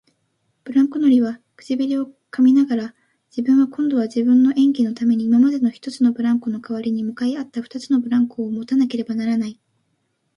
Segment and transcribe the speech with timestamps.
[0.63, 2.95] ブランコ乗りは唇をかみながら、
[3.29, 9.59] 自分は今度は自分の演技のために今までの一つのブランコのかわりに向かい合った二つのブランコをもたなければならない、